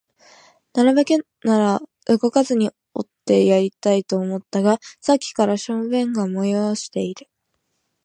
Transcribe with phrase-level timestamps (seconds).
[0.73, 1.09] なるべく
[1.43, 7.27] なら動かずにおってやりたいと思ったが、さっきから小便が催している